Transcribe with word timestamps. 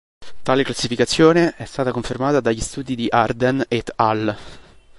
Tale 0.41 0.63
classificazione 0.63 1.53
è 1.57 1.65
stata 1.65 1.91
confermata 1.91 2.39
dagli 2.39 2.59
studi 2.59 2.95
di 2.95 3.05
Arden 3.07 3.63
"et 3.67 3.93
al. 3.97 4.35